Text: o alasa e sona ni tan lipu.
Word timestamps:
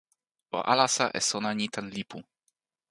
o 0.57 0.59
alasa 0.71 1.05
e 1.19 1.21
sona 1.29 1.51
ni 1.57 1.65
tan 1.73 1.87
lipu. 1.95 2.17